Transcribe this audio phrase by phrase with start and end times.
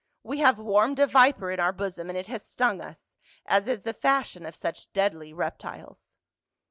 [0.23, 3.15] We have warmed a viper in our bosom and it has stung us,
[3.45, 6.17] as is the fashion of such deadly reptiles."